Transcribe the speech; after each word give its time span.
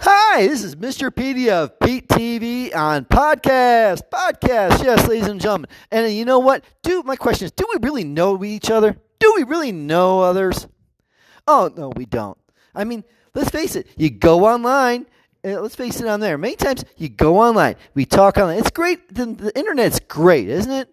Hi, 0.00 0.46
this 0.46 0.64
is 0.64 0.76
Mr. 0.76 1.14
Petey 1.14 1.50
of 1.50 1.78
Pete 1.78 2.08
TV 2.08 2.74
on 2.74 3.04
podcast. 3.04 4.02
Podcast, 4.12 4.82
yes, 4.82 5.06
ladies 5.06 5.28
and 5.28 5.40
gentlemen. 5.40 5.68
And 5.90 6.12
you 6.12 6.24
know 6.24 6.38
what? 6.38 6.64
Do 6.82 7.02
my 7.04 7.16
question 7.16 7.46
is: 7.46 7.52
Do 7.52 7.66
we 7.72 7.86
really 7.86 8.04
know 8.04 8.42
each 8.44 8.70
other? 8.70 8.96
Do 9.18 9.32
we 9.36 9.44
really 9.44 9.72
know 9.72 10.20
others? 10.20 10.66
Oh 11.46 11.70
no, 11.76 11.90
we 11.94 12.06
don't. 12.06 12.38
I 12.74 12.84
mean, 12.84 13.04
let's 13.34 13.50
face 13.50 13.76
it. 13.76 13.86
You 13.96 14.10
go 14.10 14.46
online. 14.46 15.06
Uh, 15.44 15.60
let's 15.60 15.76
face 15.76 16.00
it 16.00 16.06
on 16.06 16.20
there. 16.20 16.38
Many 16.38 16.56
times 16.56 16.84
you 16.96 17.08
go 17.08 17.38
online. 17.38 17.76
We 17.94 18.06
talk 18.06 18.38
online. 18.38 18.58
It's 18.58 18.70
great. 18.70 19.14
The, 19.14 19.26
the 19.26 19.58
internet's 19.58 20.00
great, 20.00 20.48
isn't 20.48 20.72
it? 20.72 20.88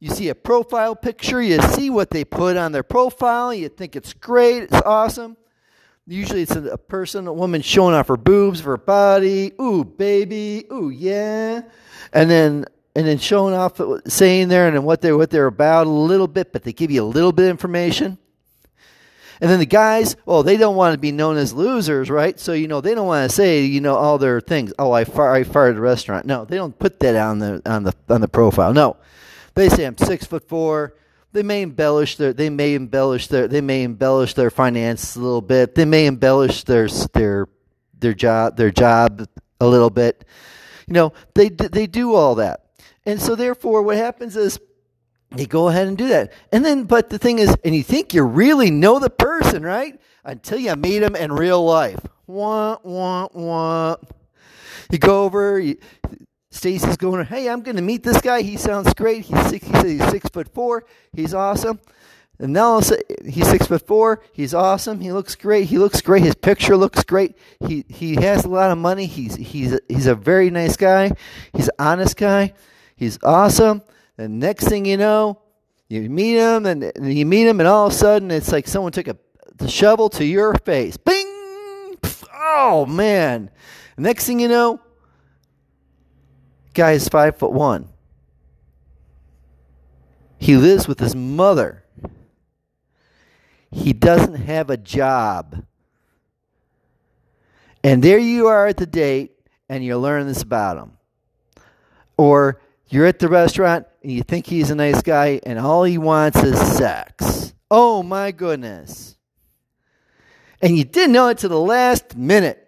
You 0.00 0.10
see 0.10 0.28
a 0.28 0.34
profile 0.34 0.96
picture. 0.96 1.42
You 1.42 1.60
see 1.60 1.90
what 1.90 2.10
they 2.10 2.24
put 2.24 2.56
on 2.56 2.72
their 2.72 2.82
profile. 2.82 3.52
You 3.52 3.68
think 3.68 3.94
it's 3.96 4.12
great. 4.12 4.64
It's 4.64 4.82
awesome. 4.82 5.36
Usually 6.06 6.42
it's 6.42 6.54
a, 6.54 6.62
a 6.64 6.78
person, 6.78 7.26
a 7.26 7.32
woman 7.32 7.62
showing 7.62 7.94
off 7.94 8.08
her 8.08 8.16
boobs, 8.16 8.60
her 8.60 8.76
body. 8.76 9.52
Ooh, 9.60 9.84
baby. 9.84 10.66
Ooh, 10.70 10.90
yeah. 10.90 11.62
And 12.12 12.30
then 12.30 12.66
and 12.96 13.06
then 13.06 13.18
showing 13.18 13.54
off, 13.54 13.80
saying 14.06 14.48
there 14.48 14.68
and 14.68 14.84
what 14.84 15.00
they're 15.00 15.16
what 15.16 15.30
they're 15.30 15.46
about 15.46 15.86
a 15.86 15.90
little 15.90 16.28
bit, 16.28 16.52
but 16.52 16.62
they 16.62 16.72
give 16.72 16.90
you 16.90 17.02
a 17.02 17.06
little 17.06 17.32
bit 17.32 17.44
of 17.44 17.50
information. 17.50 18.18
And 19.40 19.50
then 19.50 19.58
the 19.58 19.66
guys, 19.66 20.14
well, 20.26 20.44
they 20.44 20.56
don't 20.56 20.76
want 20.76 20.94
to 20.94 20.98
be 20.98 21.10
known 21.10 21.36
as 21.36 21.52
losers, 21.52 22.08
right? 22.08 22.38
So 22.38 22.52
you 22.52 22.68
know 22.68 22.80
they 22.80 22.94
don't 22.94 23.06
want 23.06 23.28
to 23.28 23.34
say 23.34 23.64
you 23.64 23.80
know 23.80 23.96
all 23.96 24.18
their 24.18 24.40
things. 24.40 24.72
Oh, 24.78 24.92
I 24.92 25.04
far, 25.04 25.34
I 25.34 25.42
fired 25.42 25.76
a 25.76 25.80
restaurant. 25.80 26.26
No, 26.26 26.44
they 26.44 26.56
don't 26.56 26.78
put 26.78 27.00
that 27.00 27.16
on 27.16 27.40
the 27.40 27.62
on 27.66 27.82
the 27.82 27.94
on 28.08 28.20
the 28.20 28.28
profile. 28.28 28.72
No, 28.72 28.96
they 29.54 29.68
say 29.68 29.84
I'm 29.84 29.98
six 29.98 30.24
foot 30.24 30.48
four. 30.48 30.94
They 31.34 31.42
may 31.42 31.62
embellish 31.62 32.16
their 32.16 32.32
they 32.32 32.48
may 32.48 32.74
embellish 32.74 33.26
their 33.26 33.48
they 33.48 33.60
may 33.60 33.82
embellish 33.82 34.34
their 34.34 34.50
finance 34.50 35.16
a 35.16 35.20
little 35.20 35.40
bit. 35.40 35.74
They 35.74 35.84
may 35.84 36.06
embellish 36.06 36.62
their 36.62 36.88
their 37.12 37.48
their 37.98 38.14
job 38.14 38.56
their 38.56 38.70
job 38.70 39.26
a 39.60 39.66
little 39.66 39.90
bit. 39.90 40.24
You 40.86 40.94
know 40.94 41.12
they 41.34 41.48
they 41.48 41.88
do 41.88 42.14
all 42.14 42.36
that. 42.36 42.60
And 43.04 43.20
so 43.20 43.34
therefore 43.34 43.82
what 43.82 43.96
happens 43.96 44.36
is 44.36 44.60
they 45.32 45.46
go 45.46 45.68
ahead 45.68 45.88
and 45.88 45.98
do 45.98 46.06
that. 46.08 46.32
And 46.52 46.64
then, 46.64 46.84
but 46.84 47.10
the 47.10 47.18
thing 47.18 47.40
is, 47.40 47.52
and 47.64 47.74
you 47.74 47.82
think 47.82 48.14
you 48.14 48.22
really 48.22 48.70
know 48.70 49.00
the 49.00 49.10
person, 49.10 49.64
right? 49.64 50.00
Until 50.24 50.58
you 50.58 50.76
meet 50.76 51.00
them 51.00 51.16
in 51.16 51.32
real 51.32 51.64
life. 51.64 51.98
Wah, 52.28 52.78
wah, 52.84 53.28
wah. 53.32 53.96
You 54.92 54.98
go 54.98 55.24
over, 55.24 55.58
you, 55.58 55.78
Stacy's 56.54 56.96
going, 56.96 57.26
hey, 57.26 57.48
I'm 57.48 57.62
going 57.62 57.76
to 57.76 57.82
meet 57.82 58.04
this 58.04 58.20
guy. 58.20 58.42
He 58.42 58.56
sounds 58.56 58.94
great. 58.94 59.24
He's 59.24 59.46
six, 59.48 59.66
he 59.66 59.72
says 59.72 59.90
he's 59.90 60.08
six 60.08 60.28
foot 60.28 60.54
four. 60.54 60.84
He's 61.12 61.34
awesome. 61.34 61.80
And 62.38 62.52
now 62.52 62.80
he's 63.24 63.48
six 63.48 63.66
foot 63.66 63.84
four. 63.86 64.22
He's 64.32 64.54
awesome. 64.54 65.00
He 65.00 65.10
looks 65.10 65.34
great. 65.34 65.66
He 65.66 65.78
looks 65.78 66.00
great. 66.00 66.22
His 66.22 66.36
picture 66.36 66.76
looks 66.76 67.02
great. 67.02 67.36
He 67.66 67.84
he 67.88 68.14
has 68.16 68.44
a 68.44 68.48
lot 68.48 68.70
of 68.70 68.78
money. 68.78 69.06
He's 69.06 69.34
he's 69.34 69.78
he's 69.88 70.06
a 70.06 70.14
very 70.14 70.50
nice 70.50 70.76
guy. 70.76 71.12
He's 71.52 71.68
an 71.68 71.74
honest 71.78 72.16
guy. 72.16 72.54
He's 72.96 73.18
awesome. 73.22 73.82
And 74.16 74.38
next 74.38 74.68
thing 74.68 74.84
you 74.84 74.96
know, 74.96 75.40
you 75.88 76.08
meet 76.08 76.36
him 76.36 76.66
and, 76.66 76.84
and 76.84 77.12
you 77.12 77.26
meet 77.26 77.46
him, 77.46 77.60
and 77.60 77.68
all 77.68 77.86
of 77.86 77.92
a 77.92 77.96
sudden 77.96 78.30
it's 78.30 78.52
like 78.52 78.68
someone 78.68 78.92
took 78.92 79.08
a 79.08 79.16
the 79.56 79.68
shovel 79.68 80.08
to 80.10 80.24
your 80.24 80.54
face. 80.54 80.96
Bing! 80.96 81.96
Oh 82.32 82.86
man! 82.86 83.50
next 83.96 84.26
thing 84.26 84.40
you 84.40 84.48
know, 84.48 84.80
guy 86.74 86.92
is 86.92 87.08
five 87.08 87.36
foot 87.36 87.52
one. 87.52 87.88
He 90.38 90.56
lives 90.56 90.86
with 90.86 91.00
his 91.00 91.16
mother. 91.16 91.84
He 93.70 93.92
doesn't 93.92 94.34
have 94.34 94.70
a 94.70 94.76
job. 94.76 95.64
And 97.82 98.02
there 98.02 98.18
you 98.18 98.46
are 98.46 98.66
at 98.66 98.76
the 98.76 98.86
date, 98.86 99.32
and 99.68 99.84
you're 99.84 99.96
learning 99.96 100.28
this 100.28 100.42
about 100.42 100.78
him. 100.78 100.92
Or 102.16 102.60
you're 102.88 103.06
at 103.06 103.18
the 103.18 103.28
restaurant 103.28 103.86
and 104.02 104.12
you 104.12 104.22
think 104.22 104.46
he's 104.46 104.70
a 104.70 104.74
nice 104.74 105.02
guy, 105.02 105.40
and 105.44 105.58
all 105.58 105.84
he 105.84 105.98
wants 105.98 106.42
is 106.42 106.58
sex. 106.76 107.54
Oh 107.70 108.02
my 108.02 108.30
goodness. 108.30 109.16
And 110.60 110.76
you 110.76 110.84
didn't 110.84 111.12
know 111.12 111.28
it 111.28 111.38
to 111.38 111.48
the 111.48 111.58
last 111.58 112.16
minute. 112.16 112.63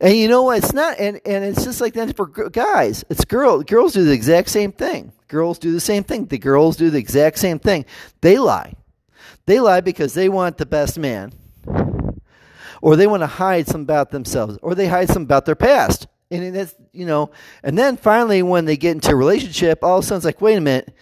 And 0.00 0.16
you 0.16 0.28
know 0.28 0.44
what? 0.44 0.58
It's 0.58 0.72
not, 0.72 0.98
and, 0.98 1.20
and 1.24 1.44
it's 1.44 1.64
just 1.64 1.80
like 1.80 1.94
that 1.94 2.16
for 2.16 2.26
guys. 2.26 3.04
It's 3.10 3.24
girls. 3.24 3.64
Girls 3.64 3.92
do 3.92 4.04
the 4.04 4.12
exact 4.12 4.48
same 4.48 4.70
thing. 4.70 5.12
Girls 5.26 5.58
do 5.58 5.72
the 5.72 5.80
same 5.80 6.04
thing. 6.04 6.26
The 6.26 6.38
girls 6.38 6.76
do 6.76 6.90
the 6.90 6.98
exact 6.98 7.38
same 7.38 7.58
thing. 7.58 7.84
They 8.20 8.38
lie. 8.38 8.74
They 9.46 9.60
lie 9.60 9.80
because 9.80 10.14
they 10.14 10.28
want 10.28 10.58
the 10.58 10.66
best 10.66 10.98
man, 10.98 11.32
or 12.82 12.96
they 12.96 13.06
want 13.06 13.22
to 13.22 13.26
hide 13.26 13.66
some 13.66 13.80
about 13.80 14.10
themselves, 14.10 14.58
or 14.62 14.74
they 14.74 14.86
hide 14.86 15.08
some 15.08 15.22
about 15.22 15.46
their 15.46 15.56
past. 15.56 16.06
And 16.30 16.54
it's, 16.54 16.74
you 16.92 17.06
know, 17.06 17.30
and 17.62 17.76
then 17.76 17.96
finally 17.96 18.42
when 18.42 18.66
they 18.66 18.76
get 18.76 18.92
into 18.92 19.10
a 19.10 19.16
relationship, 19.16 19.82
all 19.82 19.98
of 19.98 20.04
a 20.04 20.06
sudden 20.06 20.18
it's 20.18 20.26
like, 20.26 20.42
wait 20.42 20.58
a 20.58 20.60
minute, 20.60 20.94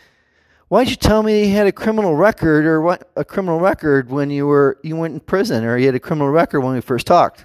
why'd 0.69 0.89
you 0.89 0.97
tell 0.97 1.23
me 1.23 1.49
you 1.49 1.55
had 1.55 1.67
a 1.67 1.73
criminal 1.73 2.15
record 2.15 2.65
or 2.65 2.81
what 2.81 3.11
a 3.17 3.25
criminal 3.25 3.59
record 3.59 4.11
when 4.11 4.31
you 4.31 4.47
were 4.47 4.79
you 4.85 4.95
went 4.97 5.15
in 5.15 5.21
prison 5.21 5.65
or 5.65 5.77
you 5.77 5.87
had 5.87 5.97
a 5.97 6.01
criminal 6.01 6.31
record 6.31 6.61
when 6.61 6.75
we 6.75 6.81
first 6.81 7.07
talked? 7.07 7.45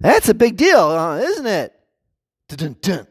That's 0.00 0.28
a 0.28 0.34
big 0.34 0.56
deal, 0.56 0.80
uh, 0.80 1.18
isn't 1.18 1.46
it? 1.46 1.72
Dun-dun-dun. 2.48 3.06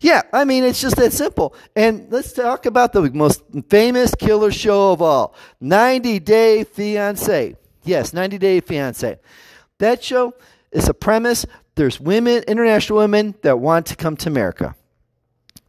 Yeah, 0.00 0.22
I 0.32 0.44
mean, 0.44 0.64
it's 0.64 0.80
just 0.80 0.96
that 0.96 1.12
simple. 1.12 1.54
And 1.74 2.08
let's 2.10 2.32
talk 2.32 2.66
about 2.66 2.92
the 2.92 3.10
most 3.10 3.42
famous 3.68 4.14
killer 4.14 4.50
show 4.50 4.92
of 4.92 5.00
all 5.00 5.34
90 5.60 6.18
Day 6.20 6.64
Fiancé. 6.64 7.56
Yes, 7.84 8.12
90 8.12 8.38
Day 8.38 8.60
Fiancé. 8.60 9.18
That 9.78 10.04
show 10.04 10.34
is 10.72 10.88
a 10.88 10.94
premise. 10.94 11.46
There's 11.74 11.98
women, 11.98 12.42
international 12.46 12.98
women, 12.98 13.34
that 13.42 13.58
want 13.58 13.86
to 13.86 13.96
come 13.96 14.16
to 14.18 14.28
America. 14.28 14.74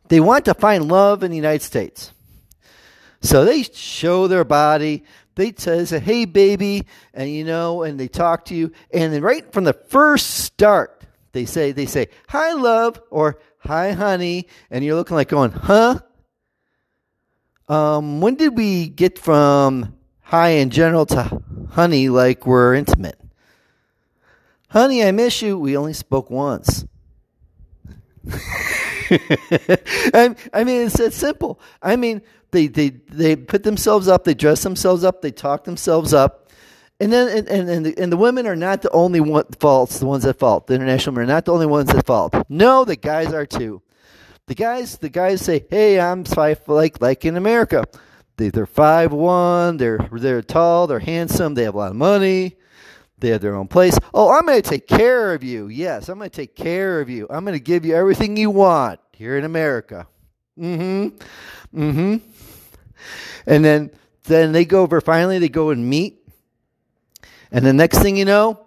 They 0.10 0.20
want 0.20 0.46
to 0.46 0.54
find 0.54 0.88
love 0.88 1.24
in 1.24 1.32
the 1.32 1.38
United 1.38 1.64
States. 1.64 2.12
So 3.22 3.44
they 3.44 3.64
show 3.64 4.28
their 4.28 4.44
body 4.44 5.04
they 5.36 5.54
say, 5.56 6.00
hey, 6.00 6.26
baby, 6.26 6.86
and 7.14 7.30
you 7.30 7.44
know, 7.44 7.84
and 7.84 8.00
they 8.00 8.08
talk 8.08 8.46
to 8.46 8.56
you. 8.56 8.72
And 8.94 9.14
then 9.14 9.22
right 9.22 9.52
from 9.52 9.66
the 9.66 9.74
first 9.74 10.28
start, 10.32 11.04
they 11.34 11.46
say, 11.46 11.72
they 11.72 11.86
say, 11.86 12.08
hi, 12.30 12.54
love, 12.54 13.02
or 13.10 13.40
hi, 13.60 13.92
honey. 13.92 14.48
And 14.72 14.84
you're 14.84 14.96
looking 14.96 15.16
like 15.16 15.30
going, 15.30 15.52
huh? 15.52 16.00
Um, 17.68 18.22
when 18.22 18.36
did 18.36 18.56
we 18.56 18.88
get 18.88 19.20
from 19.20 19.96
hi 20.22 20.50
in 20.50 20.70
general 20.70 21.06
to 21.08 21.42
honey 21.72 22.10
like 22.10 22.46
we're 22.46 22.74
intimate? 22.74 23.20
Honey, 24.70 25.04
I 25.04 25.12
miss 25.12 25.42
you. 25.42 25.58
We 25.58 25.76
only 25.76 25.94
spoke 25.94 26.30
once. 26.30 26.86
I, 30.14 30.36
I 30.54 30.64
mean, 30.64 30.86
it's 30.88 30.98
that 30.98 31.14
simple. 31.14 31.60
I 31.82 31.96
mean, 31.96 32.22
they, 32.52 32.68
they, 32.68 32.90
they 32.90 33.36
put 33.36 33.64
themselves 33.64 34.08
up, 34.08 34.24
they 34.24 34.34
dress 34.34 34.64
themselves 34.64 35.04
up, 35.04 35.22
they 35.22 35.32
talk 35.32 35.64
themselves 35.64 36.14
up. 36.14 36.50
And 37.00 37.12
then 37.12 37.38
and, 37.38 37.48
and, 37.50 37.70
and, 37.70 37.86
the, 37.86 37.98
and 37.98 38.12
the 38.12 38.18
women 38.18 38.48
are 38.48 38.56
not 38.56 38.82
the 38.82 38.90
only 38.92 39.20
one 39.20 39.44
faults, 39.60 40.00
the 40.00 40.06
ones 40.06 40.24
that 40.24 40.40
fault. 40.40 40.68
The 40.68 40.76
international 40.76 41.16
women 41.16 41.30
are 41.30 41.34
not 41.34 41.46
the 41.46 41.52
only 41.52 41.66
ones 41.66 41.92
that 41.92 42.06
fault. 42.06 42.34
No, 42.48 42.86
the 42.86 42.96
guys 42.96 43.34
are 43.34 43.46
too. 43.46 43.82
The 44.48 44.56
guys 44.56 44.98
the 45.00 45.10
guys 45.10 45.42
say, 45.42 45.66
Hey, 45.70 46.00
I'm 46.00 46.24
five 46.24 46.62
like 46.68 47.02
like 47.02 47.26
in 47.26 47.36
America. 47.36 47.84
They 48.38 48.50
they're 48.50 48.66
five 48.66 49.12
one, 49.12 49.76
they're 49.76 50.08
they're 50.12 50.42
tall, 50.42 50.88
they're 50.88 51.00
handsome, 51.00 51.54
they 51.56 51.64
have 51.64 51.76
a 51.76 51.78
lot 51.78 51.92
of 51.92 51.98
money, 51.98 52.56
they 53.26 53.32
have 53.32 53.42
their 53.42 53.56
own 53.56 53.68
place. 53.68 53.98
Oh, 54.14 54.30
I'm 54.30 54.46
gonna 54.46 54.62
take 54.62 54.88
care 54.88 55.34
of 55.34 55.44
you. 55.44 55.68
Yes, 55.68 56.10
I'm 56.10 56.20
gonna 56.20 56.30
take 56.30 56.56
care 56.56 57.02
of 57.02 57.10
you. 57.10 57.26
I'm 57.30 57.44
gonna 57.44 57.58
give 57.58 57.84
you 57.84 57.96
everything 57.96 58.38
you 58.38 58.52
want 58.52 59.00
here 59.14 59.36
in 59.36 59.44
America. 59.44 60.08
Mm-hmm. 60.60 61.18
Mm-hmm. 61.82 62.30
And 63.48 63.66
then 63.66 63.92
then 64.26 64.52
they 64.52 64.64
go 64.64 64.84
over 64.84 65.02
finally 65.02 65.40
they 65.40 65.50
go 65.50 65.72
and 65.72 65.90
meet. 65.90 66.20
And 67.52 67.66
the 67.66 67.74
next 67.74 68.00
thing 68.00 68.16
you 68.16 68.26
know, 68.26 68.64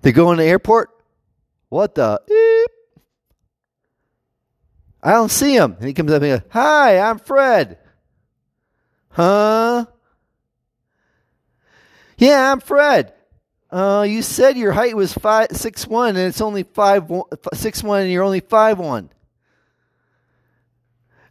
they 0.00 0.10
go 0.10 0.32
in 0.32 0.38
the 0.38 0.44
airport. 0.44 0.90
What 1.68 1.94
the 1.94 2.20
Eep. 2.28 2.70
I 5.00 5.12
don't 5.12 5.30
see 5.30 5.54
him. 5.54 5.76
And 5.78 5.86
he 5.86 5.94
comes 5.94 6.10
up 6.10 6.22
and 6.22 6.40
goes, 6.40 6.50
Hi, 6.50 6.98
I'm 6.98 7.18
Fred. 7.18 7.78
Huh? 9.10 9.86
Yeah, 12.22 12.52
I'm 12.52 12.60
Fred. 12.60 13.14
Uh, 13.68 14.06
you 14.08 14.22
said 14.22 14.56
your 14.56 14.70
height 14.70 14.94
was 14.94 15.12
five 15.12 15.48
six 15.56 15.88
one, 15.88 16.10
and 16.10 16.28
it's 16.28 16.40
only 16.40 16.62
five 16.62 17.10
six 17.52 17.82
one, 17.82 18.02
and 18.02 18.12
you're 18.12 18.22
only 18.22 18.38
five 18.38 18.78
one. 18.78 19.10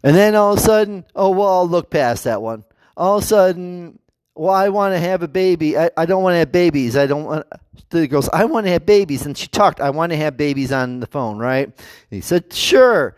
And 0.04 0.14
then 0.14 0.36
all 0.36 0.52
of 0.52 0.60
a 0.60 0.62
sudden, 0.62 1.06
oh, 1.16 1.30
well, 1.30 1.48
I'll 1.48 1.68
look 1.70 1.90
past 1.90 2.26
that 2.26 2.42
one. 2.42 2.66
All 2.98 3.20
of 3.20 3.24
a 3.24 3.26
sudden, 3.26 4.00
well, 4.36 4.54
I 4.54 4.68
want 4.68 4.94
to 4.94 5.00
have 5.00 5.24
a 5.24 5.30
baby. 5.30 5.78
I, 5.78 5.92
I 5.96 6.06
don't 6.06 6.24
want 6.24 6.34
to 6.34 6.40
have 6.40 6.52
babies. 6.52 6.98
I 6.98 7.08
don't 7.08 7.24
want. 7.24 7.48
The 7.90 8.06
girls, 8.08 8.28
I 8.28 8.44
want 8.44 8.66
to 8.66 8.72
have 8.74 8.86
babies. 8.86 9.26
And 9.26 9.38
she 9.38 9.48
talked, 9.48 9.80
I 9.80 9.92
want 9.92 10.12
to 10.12 10.18
have 10.18 10.36
babies 10.36 10.74
on 10.74 11.00
the 11.00 11.08
phone, 11.08 11.38
right? 11.38 11.68
And 11.68 11.76
he 12.10 12.20
said, 12.20 12.52
sure. 12.52 13.16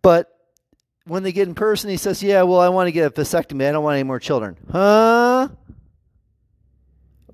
But 0.00 0.34
when 1.04 1.22
they 1.22 1.32
get 1.32 1.48
in 1.48 1.54
person, 1.54 1.90
he 1.90 1.98
says, 1.98 2.22
yeah, 2.22 2.44
well, 2.44 2.60
I 2.60 2.70
want 2.70 2.86
to 2.86 2.92
get 2.92 3.06
a 3.06 3.10
vasectomy. 3.10 3.68
I 3.68 3.72
don't 3.72 3.84
want 3.84 3.96
any 3.96 4.04
more 4.04 4.20
children. 4.20 4.56
Huh? 4.72 5.48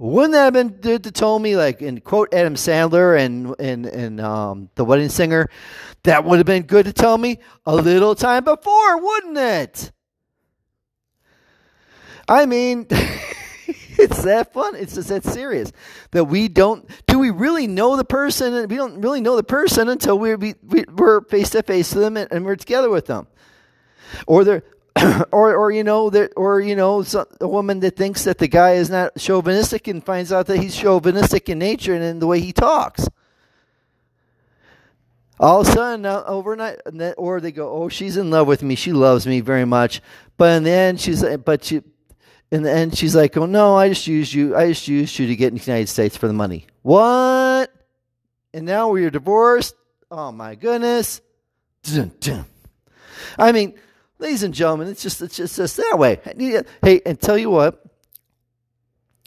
Wouldn't 0.00 0.32
that 0.32 0.44
have 0.44 0.52
been 0.54 0.70
good 0.80 1.04
to 1.04 1.10
tell 1.10 1.38
me, 1.38 1.58
like 1.58 1.82
in 1.82 2.00
quote 2.00 2.32
Adam 2.32 2.54
Sandler 2.54 3.20
and 3.20 3.54
and 3.58 3.84
and 3.84 4.18
um, 4.18 4.70
the 4.74 4.82
Wedding 4.82 5.10
Singer? 5.10 5.50
That 6.04 6.24
would 6.24 6.38
have 6.38 6.46
been 6.46 6.62
good 6.62 6.86
to 6.86 6.92
tell 6.94 7.18
me 7.18 7.38
a 7.66 7.76
little 7.76 8.14
time 8.14 8.44
before, 8.44 8.96
wouldn't 8.96 9.36
it? 9.36 9.92
I 12.26 12.46
mean, 12.46 12.86
it's 12.90 14.22
that 14.22 14.54
fun. 14.54 14.74
It's 14.74 14.94
just 14.94 15.10
that 15.10 15.22
serious 15.22 15.70
that 16.12 16.24
we 16.24 16.48
don't. 16.48 16.88
Do 17.06 17.18
we 17.18 17.28
really 17.28 17.66
know 17.66 17.98
the 17.98 18.04
person? 18.04 18.68
We 18.68 18.76
don't 18.76 19.02
really 19.02 19.20
know 19.20 19.36
the 19.36 19.42
person 19.42 19.90
until 19.90 20.18
we, 20.18 20.34
we, 20.34 20.54
we 20.66 20.84
we're 20.94 21.20
face 21.24 21.50
to 21.50 21.62
face 21.62 21.94
with 21.94 22.04
them 22.04 22.16
and, 22.16 22.32
and 22.32 22.46
we're 22.46 22.56
together 22.56 22.88
with 22.88 23.04
them, 23.04 23.26
or 24.26 24.44
they're. 24.44 24.62
or, 25.32 25.54
or 25.54 25.70
you 25.70 25.84
know 25.84 26.10
that, 26.10 26.32
or 26.36 26.60
you 26.60 26.74
know, 26.74 27.04
a 27.40 27.48
woman 27.48 27.80
that 27.80 27.96
thinks 27.96 28.24
that 28.24 28.38
the 28.38 28.48
guy 28.48 28.72
is 28.72 28.90
not 28.90 29.16
chauvinistic 29.16 29.88
and 29.88 30.04
finds 30.04 30.32
out 30.32 30.46
that 30.46 30.58
he's 30.58 30.76
chauvinistic 30.76 31.48
in 31.48 31.58
nature 31.58 31.94
and 31.94 32.02
in 32.02 32.18
the 32.18 32.26
way 32.26 32.40
he 32.40 32.52
talks. 32.52 33.08
All 35.40 35.62
of 35.62 35.68
a 35.68 35.72
sudden 35.72 36.04
uh, 36.04 36.22
overnight 36.26 36.80
or 37.16 37.40
they 37.40 37.50
go 37.50 37.72
oh 37.72 37.88
she's 37.88 38.18
in 38.18 38.30
love 38.30 38.46
with 38.46 38.62
me. 38.62 38.74
She 38.74 38.92
loves 38.92 39.26
me 39.26 39.40
very 39.40 39.64
much. 39.64 40.02
But 40.36 40.58
in 40.58 40.64
the 40.64 40.70
end 40.70 41.00
she's 41.00 41.24
but 41.38 41.64
she 41.64 41.82
in 42.50 42.62
the 42.62 42.70
end 42.70 42.98
she's 42.98 43.16
like 43.16 43.36
oh 43.38 43.46
no 43.46 43.76
i 43.76 43.88
just 43.88 44.06
used 44.06 44.34
you 44.34 44.56
i 44.56 44.68
just 44.68 44.88
used 44.88 45.16
you 45.18 45.28
to 45.28 45.36
get 45.36 45.52
in 45.52 45.58
the 45.58 45.64
united 45.64 45.88
states 45.88 46.14
for 46.14 46.26
the 46.26 46.34
money. 46.34 46.66
What? 46.82 47.72
And 48.52 48.66
now 48.66 48.90
we're 48.90 49.10
divorced. 49.10 49.74
Oh 50.10 50.30
my 50.30 50.56
goodness. 50.56 51.22
I 53.38 53.52
mean 53.52 53.78
ladies 54.20 54.42
and 54.42 54.54
gentlemen 54.54 54.88
it's 54.88 55.02
just 55.02 55.20
it's 55.22 55.36
just, 55.36 55.56
just 55.56 55.76
that 55.76 55.98
way 55.98 56.20
hey 56.82 57.00
and 57.04 57.20
tell 57.20 57.38
you 57.38 57.50
what 57.50 57.82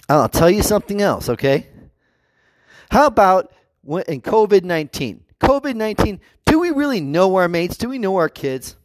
i'll 0.07 0.29
tell 0.29 0.49
you 0.49 0.61
something 0.61 1.01
else 1.01 1.29
okay 1.29 1.67
how 2.89 3.07
about 3.07 3.51
when, 3.81 4.03
in 4.07 4.21
covid-19 4.21 5.19
COVID 5.43 5.75
19, 5.75 6.21
do 6.45 6.59
we 6.59 6.71
really 6.71 7.01
know 7.01 7.35
our 7.35 7.49
mates? 7.49 7.77
Do 7.77 7.89
we 7.89 7.99
know 7.99 8.15
our 8.15 8.29
kids? 8.29 8.77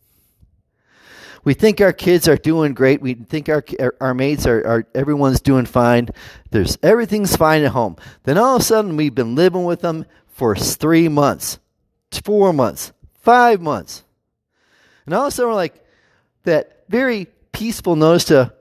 We 1.44 1.54
think 1.54 1.80
our 1.80 1.92
kids 1.92 2.26
are 2.26 2.36
doing 2.36 2.74
great. 2.74 3.00
We 3.00 3.14
think 3.14 3.48
our 3.48 3.64
our 4.00 4.12
mates 4.12 4.44
are, 4.44 4.66
are 4.66 4.86
everyone's 4.94 5.40
doing 5.40 5.66
fine. 5.66 6.08
There's 6.50 6.76
everything's 6.82 7.36
fine 7.36 7.62
at 7.62 7.70
home. 7.70 7.96
Then 8.24 8.38
all 8.38 8.56
of 8.56 8.62
a 8.62 8.64
sudden 8.64 8.96
we've 8.96 9.14
been 9.14 9.36
living 9.36 9.64
with 9.64 9.80
them 9.80 10.04
for 10.26 10.56
three 10.56 11.08
months, 11.08 11.60
four 12.24 12.52
months, 12.52 12.92
five 13.14 13.60
months, 13.60 14.02
and 15.06 15.14
all 15.14 15.26
of 15.26 15.28
a 15.28 15.30
sudden 15.30 15.50
we're 15.50 15.54
like 15.54 15.80
that 16.48 16.84
very 16.88 17.26
peaceful 17.52 17.96
notice 17.96 18.24
to. 18.26 18.52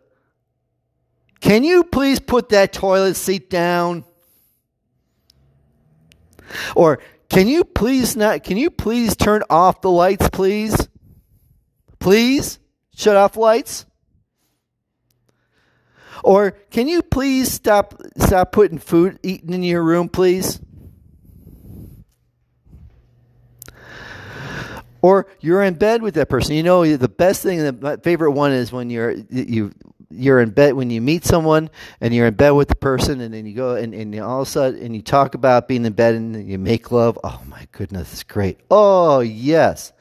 Can 1.40 1.64
you 1.64 1.84
please 1.84 2.20
put 2.20 2.50
that 2.50 2.74
toilet 2.74 3.16
seat 3.16 3.50
down? 3.50 4.04
Or 6.76 7.00
can 7.30 7.48
you 7.48 7.64
please 7.64 8.16
not, 8.16 8.44
can 8.44 8.58
you 8.58 8.70
please 8.70 9.16
turn 9.16 9.44
off 9.50 9.82
the 9.82 9.92
lights, 9.92 10.30
please? 10.30 10.88
Please? 12.00 12.60
Shut 12.96 13.16
off 13.16 13.38
lights? 13.38 13.86
Or 16.24 16.52
can 16.52 16.88
you 16.88 17.04
please 17.04 17.52
stop 17.52 18.02
stop 18.18 18.52
putting 18.52 18.80
food 18.80 19.20
eating 19.22 19.54
in 19.54 19.64
your 19.64 19.84
room, 19.84 20.10
please? 20.10 20.60
Or 25.08 25.26
you're 25.40 25.64
in 25.64 25.76
bed 25.76 26.02
with 26.02 26.16
that 26.16 26.28
person. 26.28 26.56
You 26.56 26.64
know 26.64 26.98
the 26.98 27.08
best 27.08 27.42
thing. 27.42 27.60
the 27.60 27.98
favorite 28.04 28.32
one 28.32 28.52
is 28.52 28.74
when 28.74 28.90
you're 28.90 29.12
you 29.30 29.74
you're 30.10 30.42
in 30.42 30.50
bed 30.50 30.74
when 30.74 30.90
you 30.90 31.00
meet 31.00 31.24
someone 31.24 31.70
and 32.02 32.14
you're 32.14 32.28
in 32.28 32.34
bed 32.34 32.50
with 32.50 32.68
the 32.68 32.76
person 32.76 33.22
and 33.22 33.34
then 33.34 33.46
you 33.46 33.54
go 33.54 33.76
and, 33.76 33.94
and 33.94 34.20
all 34.20 34.42
of 34.42 34.48
a 34.50 34.52
sudden 34.52 34.82
and 34.82 34.94
you 34.94 35.02
talk 35.02 35.34
about 35.34 35.70
being 35.70 35.86
in 35.86 35.94
bed 35.94 36.16
and 36.16 36.46
you 36.50 36.58
make 36.58 36.92
love 36.92 37.18
oh 37.24 37.42
my 37.48 37.68
goodness 37.72 38.12
it's 38.12 38.24
great 38.24 38.60
oh 38.70 39.22
yes 39.22 39.94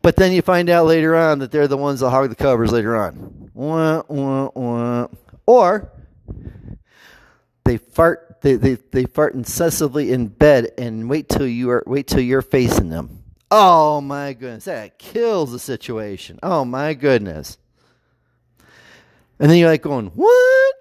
but 0.00 0.16
then 0.16 0.32
you 0.32 0.40
find 0.40 0.70
out 0.70 0.86
later 0.86 1.14
on 1.14 1.38
that 1.38 1.50
they're 1.50 1.68
the 1.68 1.76
ones 1.76 2.00
that 2.00 2.10
hog 2.10 2.28
the 2.28 2.34
covers 2.34 2.72
later 2.72 2.96
on 2.96 3.50
wah, 3.54 4.02
wah, 4.08 4.50
wah. 4.54 5.06
or 5.46 5.90
they 7.64 7.76
fart 7.76 8.38
they, 8.42 8.56
they, 8.56 8.74
they 8.74 9.04
fart 9.04 9.34
incessantly 9.34 10.10
in 10.10 10.26
bed 10.26 10.70
and 10.76 11.08
wait 11.08 11.28
till 11.28 11.46
you 11.46 11.70
are 11.70 11.82
wait 11.86 12.06
till 12.06 12.20
you're 12.20 12.42
facing 12.42 12.88
them 12.88 13.21
oh 13.52 14.00
my 14.00 14.32
goodness 14.32 14.64
that 14.64 14.98
kills 14.98 15.52
the 15.52 15.58
situation 15.58 16.38
oh 16.42 16.64
my 16.64 16.94
goodness 16.94 17.58
and 19.42 19.50
then 19.50 19.58
you're 19.58 19.70
like 19.70 19.82
going, 19.82 20.06
what? 20.14 20.74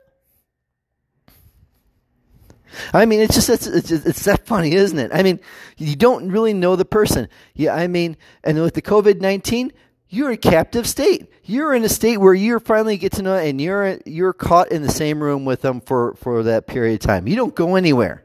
I 2.93 3.05
mean, 3.05 3.19
it's 3.19 3.33
just 3.33 3.49
it's, 3.49 3.65
it's 3.65 3.89
it's 3.91 4.23
that 4.25 4.45
funny, 4.45 4.73
isn't 4.73 4.99
it? 4.99 5.09
I 5.11 5.23
mean, 5.23 5.39
you 5.77 5.95
don't 5.95 6.31
really 6.31 6.53
know 6.53 6.75
the 6.75 6.85
person. 6.85 7.27
Yeah, 7.55 7.73
I 7.73 7.87
mean, 7.87 8.17
and 8.43 8.61
with 8.61 8.75
the 8.75 8.81
COVID 8.83 9.19
nineteen, 9.19 9.73
you're 10.09 10.29
a 10.29 10.37
captive 10.37 10.87
state. 10.87 11.27
You're 11.43 11.73
in 11.73 11.83
a 11.83 11.89
state 11.89 12.17
where 12.17 12.35
you 12.35 12.59
finally 12.59 12.97
get 12.97 13.13
to 13.13 13.23
know, 13.23 13.35
and 13.35 13.59
you're 13.59 13.97
you're 14.05 14.31
caught 14.31 14.71
in 14.71 14.83
the 14.83 14.91
same 14.91 15.23
room 15.23 15.43
with 15.43 15.61
them 15.61 15.81
for 15.81 16.13
for 16.13 16.43
that 16.43 16.67
period 16.67 17.01
of 17.01 17.07
time. 17.07 17.27
You 17.27 17.35
don't 17.35 17.55
go 17.55 17.75
anywhere. 17.75 18.23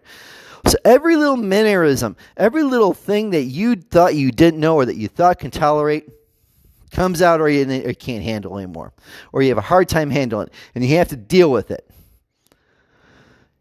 So 0.67 0.77
every 0.85 1.17
little 1.17 1.37
mannerism, 1.37 2.17
every 2.37 2.63
little 2.63 2.93
thing 2.93 3.31
that 3.31 3.43
you 3.43 3.77
thought 3.77 4.15
you 4.15 4.33
didn't 4.33 4.59
know 4.59 4.77
or 4.77 4.85
that 4.87 4.97
you 4.97 5.09
thought 5.09 5.39
can 5.39 5.51
tolerate, 5.51 6.09
comes 6.91 7.23
out 7.23 7.41
or 7.41 7.49
you, 7.49 7.65
or 7.65 7.89
you 7.89 7.95
can't 7.95 8.25
handle 8.25 8.57
anymore, 8.59 8.93
or 9.33 9.43
you 9.43 9.49
have 9.49 9.59
a 9.59 9.63
hard 9.63 9.89
time 9.89 10.11
handling 10.11 10.49
it, 10.49 10.53
and 10.75 10.85
you 10.85 10.97
have 10.97 11.09
to 11.09 11.17
deal 11.17 11.51
with 11.51 11.71
it. 11.71 11.89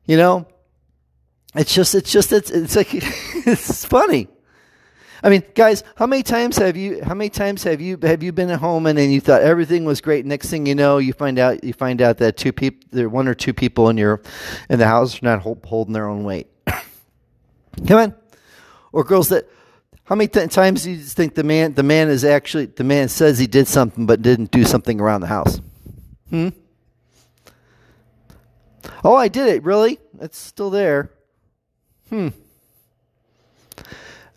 You 0.05 0.17
know, 0.17 0.47
it's 1.53 1.73
just, 1.73 1.95
it's 1.95 2.11
just, 2.11 2.31
it's, 2.31 2.49
it's 2.49 2.75
like, 2.75 2.89
it's 2.93 3.85
funny. 3.85 4.27
I 5.23 5.29
mean, 5.29 5.43
guys, 5.55 5.83
how 5.95 6.05
many 6.05 6.21
times 6.21 6.57
have 6.57 6.77
you, 6.77 7.03
how 7.03 7.15
many 7.15 7.29
times 7.29 7.63
have 7.63 7.81
you, 7.81 7.97
have 8.03 8.21
you 8.21 8.31
been 8.31 8.51
at 8.51 8.59
home 8.59 8.85
and 8.85 8.97
then 8.97 9.09
you 9.09 9.19
thought 9.19 9.41
everything 9.41 9.83
was 9.83 9.99
great? 9.99 10.25
Next 10.25 10.49
thing 10.49 10.65
you 10.65 10.75
know, 10.75 10.99
you 10.99 11.13
find 11.13 11.39
out, 11.39 11.63
you 11.63 11.73
find 11.73 12.01
out 12.01 12.17
that 12.19 12.37
two 12.37 12.53
people, 12.53 12.87
there 12.91 13.09
one 13.09 13.27
or 13.27 13.33
two 13.33 13.53
people 13.53 13.89
in 13.89 13.97
your, 13.97 14.21
in 14.69 14.77
the 14.77 14.85
house 14.85 15.21
are 15.21 15.25
not 15.25 15.39
hold, 15.39 15.65
holding 15.65 15.93
their 15.93 16.07
own 16.07 16.23
weight. 16.23 16.47
Come 17.87 17.97
on. 17.99 18.15
Or 18.91 19.03
girls 19.03 19.29
that, 19.29 19.49
how 20.05 20.15
many 20.15 20.27
th- 20.27 20.51
times 20.51 20.83
do 20.83 20.91
you 20.91 20.97
think 20.97 21.35
the 21.35 21.43
man 21.43 21.73
the 21.73 21.83
man 21.83 22.09
is 22.09 22.23
actually 22.23 22.67
the 22.67 22.83
man 22.83 23.09
says 23.09 23.39
he 23.39 23.47
did 23.47 23.67
something 23.67 24.05
but 24.05 24.21
didn't 24.21 24.51
do 24.51 24.63
something 24.63 25.01
around 25.01 25.21
the 25.21 25.27
house? 25.27 25.59
Hmm. 26.29 26.49
Oh, 29.03 29.15
I 29.15 29.27
did 29.27 29.47
it. 29.47 29.63
Really? 29.63 29.99
It's 30.21 30.37
still 30.37 30.69
there. 30.69 31.09
Hmm. 32.09 32.29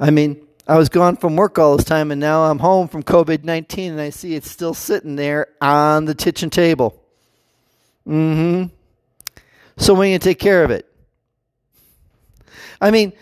I 0.00 0.10
mean, 0.10 0.44
I 0.66 0.76
was 0.76 0.88
gone 0.88 1.16
from 1.16 1.36
work 1.36 1.58
all 1.58 1.76
this 1.76 1.84
time, 1.84 2.10
and 2.10 2.20
now 2.20 2.44
I'm 2.44 2.58
home 2.58 2.88
from 2.88 3.02
COVID 3.02 3.44
nineteen, 3.44 3.92
and 3.92 4.00
I 4.00 4.10
see 4.10 4.34
it's 4.34 4.50
still 4.50 4.74
sitting 4.74 5.16
there 5.16 5.48
on 5.60 6.06
the 6.06 6.14
kitchen 6.14 6.50
table. 6.50 7.00
Mm-hmm. 8.06 8.74
So 9.76 9.94
when 9.94 10.10
you 10.10 10.18
take 10.18 10.38
care 10.38 10.64
of 10.64 10.70
it? 10.70 10.88
I 12.80 12.90
mean, 12.90 13.12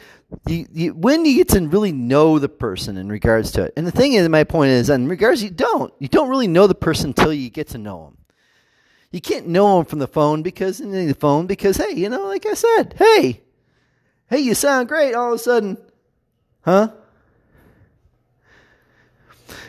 you, 0.47 0.66
you, 0.73 0.95
when 0.95 1.25
you 1.25 1.37
get 1.37 1.49
to 1.50 1.61
really 1.68 1.92
know 1.92 2.38
the 2.38 2.49
person 2.49 2.97
in 2.97 3.09
regards 3.09 3.52
to 3.52 3.62
it. 3.62 3.73
And 3.76 3.87
the 3.87 3.92
thing 3.92 4.14
is, 4.14 4.28
my 4.28 4.45
point 4.45 4.71
is, 4.71 4.90
in 4.90 5.09
regards, 5.09 5.42
you 5.42 5.50
don't. 5.50 5.92
You 5.99 6.09
don't 6.09 6.28
really 6.28 6.49
know 6.49 6.66
the 6.66 6.75
person 6.75 7.11
until 7.11 7.33
you 7.33 7.49
get 7.49 7.68
to 7.68 7.78
know 7.78 8.04
them. 8.04 8.18
You 9.12 9.21
can't 9.21 9.47
know 9.47 9.76
them 9.76 9.87
from 9.87 10.00
the 10.00 10.09
phone 10.09 10.42
because 10.42 10.78
the 10.78 11.16
phone 11.18 11.47
because 11.47 11.76
hey, 11.76 11.92
you 11.92 12.09
know, 12.09 12.26
like 12.26 12.45
I 12.45 12.54
said, 12.54 12.97
hey, 12.99 13.42
hey, 14.28 14.38
you 14.40 14.54
sound 14.54 14.88
great. 14.88 15.14
All 15.14 15.33
of 15.33 15.40
a 15.40 15.42
sudden, 15.42 15.78
huh? 16.62 16.90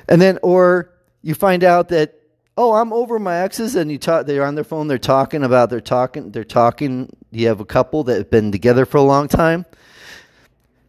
And 0.09 0.21
then, 0.21 0.39
or 0.41 0.91
you 1.21 1.35
find 1.35 1.63
out 1.63 1.89
that 1.89 2.16
oh, 2.57 2.73
I'm 2.73 2.91
over 2.91 3.19
my 3.19 3.37
exes, 3.37 3.75
and 3.75 3.91
you 3.91 3.97
talk. 3.97 4.25
They're 4.25 4.45
on 4.45 4.55
their 4.55 4.63
phone. 4.63 4.87
They're 4.87 4.97
talking 4.97 5.43
about. 5.43 5.69
They're 5.69 5.79
talking. 5.79 6.31
They're 6.31 6.43
talking. 6.43 7.15
You 7.31 7.47
have 7.47 7.59
a 7.59 7.65
couple 7.65 8.03
that 8.05 8.17
have 8.17 8.29
been 8.29 8.51
together 8.51 8.85
for 8.85 8.97
a 8.97 9.03
long 9.03 9.27
time 9.27 9.65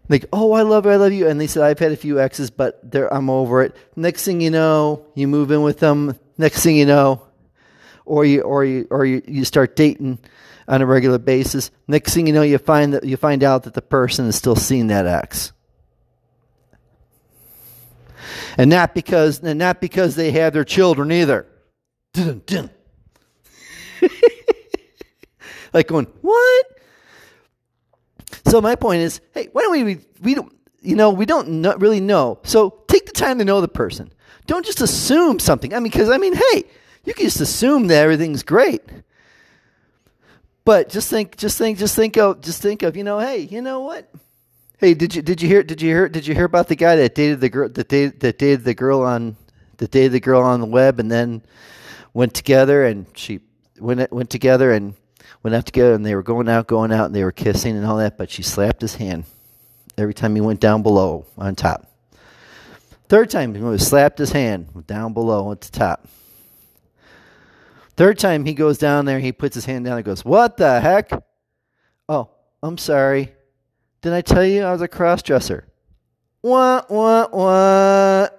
like, 0.09 0.27
oh, 0.33 0.53
I 0.53 0.63
love 0.63 0.87
you, 0.87 0.93
I 0.93 0.97
love 0.97 1.13
you. 1.13 1.29
And 1.29 1.41
they 1.41 1.47
said, 1.47 1.63
I've 1.63 1.79
had 1.79 1.93
a 1.93 1.97
few 1.97 2.21
exes, 2.21 2.51
but 2.51 2.83
I'm 3.11 3.29
over 3.29 3.63
it. 3.63 3.77
Next 3.95 4.25
thing 4.25 4.41
you 4.41 4.51
know, 4.51 5.07
you 5.15 5.29
move 5.29 5.51
in 5.51 5.63
with 5.63 5.81
them. 5.81 6.19
Next 6.39 6.63
thing 6.63 6.77
you 6.77 6.87
know, 6.87 7.27
or 8.05 8.25
you 8.25 8.43
or 8.43 8.65
you 8.65 8.87
or 8.91 9.05
you, 9.05 9.23
you 9.27 9.45
start 9.45 9.77
dating 9.77 10.19
on 10.67 10.81
a 10.81 10.87
regular 10.87 11.19
basis. 11.19 11.71
Next 11.87 12.15
thing 12.15 12.27
you 12.27 12.33
know, 12.33 12.43
you 12.43 12.59
find 12.59 12.95
that 12.95 13.05
you 13.05 13.17
find 13.17 13.43
out 13.43 13.65
that 13.65 13.75
the 13.75 13.83
person 13.83 14.27
is 14.27 14.37
still 14.37 14.57
seeing 14.57 14.87
that 14.87 15.07
ex. 15.07 15.53
And 18.57 18.71
not 18.71 18.95
because 18.95 19.41
and 19.41 19.59
not 19.59 19.81
because 19.81 20.15
they 20.15 20.31
have 20.31 20.53
their 20.53 20.65
children 20.65 21.13
either. 21.13 21.47
like 25.73 25.87
going, 25.89 26.07
what? 26.21 26.67
So 28.47 28.61
my 28.61 28.75
point 28.75 29.03
is, 29.03 29.21
hey, 29.35 29.49
why 29.53 29.63
don't 29.63 29.73
we 29.85 29.99
we 30.21 30.35
don't 30.35 30.53
you 30.81 30.97
know 30.97 31.11
we 31.11 31.27
don't 31.27 31.49
know, 31.49 31.77
really 31.77 32.01
know. 32.01 32.39
So 32.45 32.83
take 32.89 33.07
the 33.07 33.13
time 33.13 33.39
to 33.39 33.45
know 33.45 33.61
the 33.61 33.69
person. 33.69 34.13
Don't 34.47 34.65
just 34.65 34.81
assume 34.81 35.39
something. 35.39 35.75
I 35.75 35.77
mean, 35.77 35.91
because 35.91 36.09
I 36.09 36.17
mean, 36.17 36.35
hey, 36.35 36.65
you 37.05 37.15
can 37.15 37.25
just 37.25 37.41
assume 37.41 37.87
that 37.89 38.03
everything's 38.03 38.43
great. 38.43 38.83
But 40.65 40.91
just 40.91 41.09
think, 41.09 41.37
just 41.39 41.57
think, 41.57 41.79
just 41.79 41.97
think 41.97 42.19
of, 42.19 42.43
just 42.43 42.61
think 42.61 42.83
of, 42.83 42.95
you 42.95 43.03
know, 43.03 43.19
hey, 43.19 43.39
you 43.39 43.63
know 43.63 43.81
what? 43.81 44.11
Hey, 44.79 44.95
did 44.95 45.15
you 45.15 45.23
did 45.23 45.41
you 45.43 45.49
hear 45.49 45.63
did 45.63 45.83
you 45.83 45.89
hear 45.89 46.09
did 46.09 46.27
you 46.27 46.35
hear 46.35 46.45
about 46.45 46.69
the 46.69 46.77
guy 46.77 46.95
that 46.97 47.15
dated 47.15 47.41
the 47.41 47.49
girl 47.49 47.69
that 47.69 47.89
dated 47.89 48.21
that 48.21 48.39
dated 48.39 48.65
the 48.65 48.75
girl 48.75 49.03
on 49.03 49.37
that 49.79 49.91
dated 49.91 50.13
the 50.13 50.21
girl 50.21 50.43
on 50.43 50.61
the 50.61 50.67
web 50.67 51.01
and 51.01 51.11
then 51.11 51.43
went 52.13 52.35
together 52.35 52.85
and 52.85 53.07
she 53.15 53.41
went 53.79 54.13
went 54.13 54.31
together 54.31 54.73
and 54.73 54.95
went 55.43 55.55
out 55.55 55.67
together 55.67 55.95
and 55.95 56.05
they 56.05 56.15
were 56.15 56.23
going 56.23 56.49
out 56.49 56.67
going 56.67 56.93
out 56.93 57.07
and 57.07 57.15
they 57.15 57.25
were 57.25 57.33
kissing 57.33 57.77
and 57.77 57.87
all 57.87 57.99
that 57.99 58.19
but 58.19 58.31
she 58.31 58.43
slapped 58.43 58.81
his 58.81 58.97
hand 58.97 59.25
every 59.97 60.15
time 60.15 60.35
he 60.35 60.41
went 60.41 60.61
down 60.61 60.83
below 60.83 61.27
on 61.37 61.55
top. 61.55 61.87
Third 63.09 63.31
time 63.31 63.55
he 63.55 63.79
slapped 63.79 64.19
his 64.19 64.33
hand 64.33 64.87
down 64.87 65.15
below 65.15 65.51
at 65.53 65.63
the 65.63 65.71
top. 65.71 66.07
Third 67.97 68.19
time 68.19 68.45
he 68.45 68.55
goes 68.55 68.79
down 68.79 69.07
there, 69.07 69.19
he 69.19 69.33
puts 69.33 69.55
his 69.55 69.65
hand 69.65 69.85
down 69.85 69.97
and 69.97 70.05
goes, 70.05 70.25
What 70.25 70.57
the 70.57 70.81
heck? 70.81 71.11
Oh, 72.09 72.31
I'm 72.63 72.79
sorry. 72.79 73.35
Did 74.03 74.13
I 74.13 74.21
tell 74.21 74.45
you 74.45 74.63
I 74.63 74.73
was 74.73 74.83
a 74.83 74.89
cross 74.89 75.23
dresser? 75.23 75.67
What, 76.41 76.89
what, 76.91 77.33
what? 77.35 78.38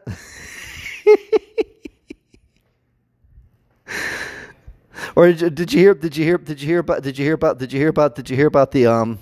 Or 5.20 5.34
did 5.34 5.74
you 5.74 5.80
hear 5.80 5.94
did 5.94 6.16
you 6.16 6.24
hear 6.24 6.38
did 6.38 6.62
you 6.62 6.68
hear 6.68 6.80
about 6.80 7.04
did 7.04 7.18
you 7.18 7.26
hear 7.26 7.34
about 7.34 7.60
did 7.60 7.74
you 7.74 7.80
hear 7.80 7.90
about 7.90 8.16
did 8.16 8.30
you 8.30 8.38
hear 8.38 8.48
about 8.48 8.72
the 8.72 8.86
um 8.86 9.20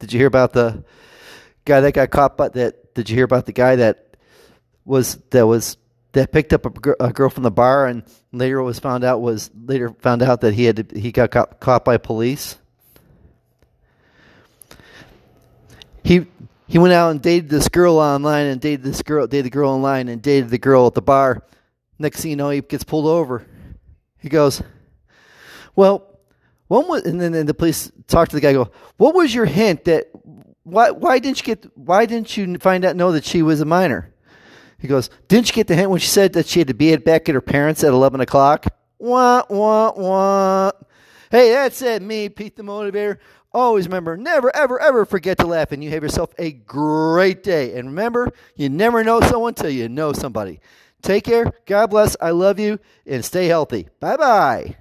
did 0.00 0.12
you 0.12 0.18
hear 0.18 0.26
about 0.26 0.52
the 0.52 0.82
guy 1.64 1.80
that 1.80 1.92
got 1.92 2.10
caught 2.10 2.36
but 2.36 2.54
that 2.54 2.92
did 2.92 3.08
you 3.08 3.14
hear 3.14 3.24
about 3.24 3.46
the 3.46 3.52
guy 3.52 3.76
that 3.76 4.16
was 4.84 5.14
that 5.30 5.46
was 5.46 5.76
that 6.10 6.32
picked 6.32 6.52
up 6.52 6.66
a, 6.66 6.94
a, 7.04 7.12
girl 7.12 7.30
from 7.30 7.44
the 7.44 7.52
bar 7.52 7.86
and 7.86 8.02
later 8.32 8.60
was 8.60 8.80
found 8.80 9.04
out 9.04 9.20
was 9.20 9.48
later 9.54 9.90
found 10.00 10.22
out 10.22 10.40
that 10.40 10.54
he 10.54 10.64
had 10.64 10.90
he 10.90 11.12
got 11.12 11.30
caught, 11.30 11.60
caught 11.60 11.84
by 11.84 11.98
police. 11.98 12.56
He 16.02 16.26
he 16.66 16.78
went 16.78 16.94
out 16.94 17.10
and 17.10 17.22
dated 17.22 17.48
this 17.48 17.68
girl 17.68 17.98
online 17.98 18.46
and 18.46 18.60
dated 18.60 18.82
this 18.82 19.02
girl 19.02 19.28
dated 19.28 19.46
the 19.46 19.50
girl 19.50 19.70
online 19.70 20.08
and 20.08 20.20
dated 20.20 20.50
the 20.50 20.58
girl 20.58 20.88
at 20.88 20.94
the 20.94 21.02
bar. 21.02 21.44
Next 21.96 22.22
thing 22.22 22.32
you 22.32 22.36
know, 22.36 22.50
he 22.50 22.60
gets 22.60 22.82
pulled 22.82 23.06
over. 23.06 23.46
He 24.18 24.28
goes, 24.28 24.62
"Well, 25.76 26.18
one 26.68 26.88
was," 26.88 27.02
and 27.04 27.20
then 27.20 27.46
the 27.46 27.54
police 27.54 27.92
talk 28.08 28.28
to 28.30 28.36
the 28.36 28.40
guy. 28.40 28.52
Go, 28.52 28.70
"What 28.96 29.14
was 29.14 29.34
your 29.34 29.46
hint 29.46 29.84
that 29.84 30.10
why 30.64 30.90
why 30.90 31.20
didn't 31.20 31.38
you 31.40 31.54
get 31.54 31.70
why 31.76 32.06
didn't 32.06 32.36
you 32.36 32.58
find 32.58 32.84
out 32.84 32.96
know 32.96 33.12
that 33.12 33.24
she 33.24 33.42
was 33.42 33.60
a 33.60 33.64
minor?" 33.64 34.12
He 34.78 34.88
goes, 34.88 35.10
Didn't 35.28 35.48
you 35.48 35.54
get 35.54 35.66
the 35.66 35.74
hint 35.74 35.90
when 35.90 36.00
she 36.00 36.08
said 36.08 36.34
that 36.34 36.46
she 36.46 36.60
had 36.60 36.68
to 36.68 36.74
be 36.74 36.92
at 36.92 37.04
back 37.04 37.28
at 37.28 37.34
her 37.34 37.40
parents 37.40 37.82
at 37.82 37.92
11 37.92 38.20
o'clock? 38.20 38.66
Wah, 38.98 39.42
wah, 39.48 39.92
wah. 39.96 40.72
Hey, 41.30 41.50
that's 41.50 41.82
it, 41.82 42.02
me, 42.02 42.28
Pete 42.28 42.56
the 42.56 42.62
Motivator. 42.62 43.18
Always 43.52 43.86
remember, 43.86 44.16
never, 44.16 44.54
ever, 44.54 44.78
ever 44.80 45.06
forget 45.06 45.38
to 45.38 45.46
laugh, 45.46 45.72
and 45.72 45.82
you 45.82 45.90
have 45.90 46.02
yourself 46.02 46.34
a 46.38 46.52
great 46.52 47.42
day. 47.42 47.76
And 47.78 47.88
remember, 47.88 48.30
you 48.54 48.68
never 48.68 49.02
know 49.02 49.20
someone 49.20 49.54
till 49.54 49.70
you 49.70 49.88
know 49.88 50.12
somebody. 50.12 50.60
Take 51.00 51.24
care. 51.24 51.52
God 51.64 51.88
bless. 51.88 52.16
I 52.20 52.30
love 52.30 52.58
you, 52.58 52.78
and 53.06 53.24
stay 53.24 53.46
healthy. 53.46 53.88
Bye 53.98 54.16
bye. 54.16 54.76